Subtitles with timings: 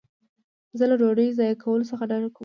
[0.77, 2.39] زه له ډوډۍ ضایع کولو څخه ډډه کوم.